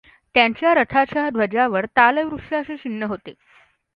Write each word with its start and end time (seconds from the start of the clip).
त्यांच्या 0.35 0.73
रथाच्या 0.73 1.29
ध्वजावर 1.29 1.85
तालवृक्षाचे 1.97 2.77
चिन्ह 2.77 3.07
होते. 3.07 3.33